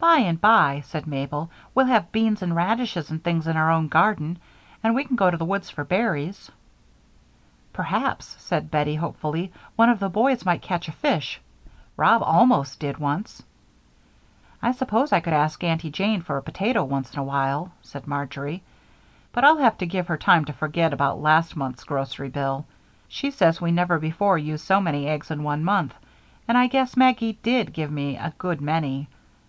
"By 0.00 0.16
and 0.18 0.38
by," 0.38 0.82
said 0.84 1.06
Mabel, 1.06 1.48
"we'll 1.74 1.86
have 1.86 2.12
beans 2.12 2.42
and 2.42 2.54
radishes 2.54 3.10
and 3.10 3.22
things 3.22 3.46
in 3.46 3.56
our 3.56 3.70
own 3.70 3.88
garden, 3.88 4.38
and 4.82 4.94
we 4.94 5.04
can 5.04 5.14
go 5.16 5.30
to 5.30 5.36
the 5.36 5.46
woods 5.46 5.70
for 5.70 5.84
berries." 5.84 6.50
"Perhaps," 7.72 8.36
said 8.40 8.70
Bettie, 8.70 8.96
hopefully, 8.96 9.52
"one 9.76 9.88
of 9.88 10.00
the 10.00 10.10
boys 10.10 10.44
might 10.44 10.60
catch 10.60 10.88
a 10.88 10.92
fish 10.92 11.40
Rob 11.96 12.20
almost 12.22 12.80
did, 12.80 12.98
once." 12.98 13.42
"I 14.60 14.72
suppose 14.72 15.12
I 15.12 15.20
could 15.20 15.32
ask 15.32 15.62
Aunty 15.64 15.90
Jane 15.90 16.20
for 16.20 16.36
a 16.36 16.42
potato 16.42 16.82
once 16.84 17.14
in 17.14 17.20
a 17.20 17.24
while," 17.24 17.72
said 17.80 18.06
Marjory, 18.08 18.62
"but 19.32 19.44
I'll 19.44 19.58
have 19.58 19.78
to 19.78 19.86
give 19.86 20.08
her 20.08 20.18
time 20.18 20.44
to 20.46 20.52
forget 20.52 20.92
about 20.92 21.22
last 21.22 21.54
month's 21.56 21.84
grocery 21.84 22.28
bill 22.28 22.66
she 23.08 23.30
says 23.30 23.60
we 23.60 23.70
never 23.70 23.98
before 24.00 24.36
used 24.36 24.66
so 24.66 24.80
many 24.80 25.06
eggs 25.08 25.30
in 25.30 25.44
one 25.44 25.64
month 25.64 25.94
and 26.46 26.58
I 26.58 26.66
guess 26.66 26.96
Maggie 26.96 27.38
did 27.44 27.72
give 27.72 27.92
me 27.92 28.16
a 28.18 28.34
good 28.36 28.60
many. 28.60 29.08